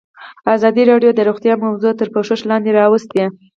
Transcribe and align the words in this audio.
ازادي 0.55 0.83
راډیو 0.91 1.11
د 1.15 1.19
روغتیا 1.29 1.53
موضوع 1.65 1.91
تر 1.99 2.07
پوښښ 2.13 2.41
لاندې 2.49 2.71
راوستې. 2.79 3.23